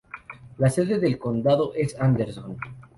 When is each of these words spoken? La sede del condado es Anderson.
La 0.57 0.71
sede 0.71 0.97
del 0.97 1.19
condado 1.19 1.75
es 1.75 1.95
Anderson. 1.99 2.57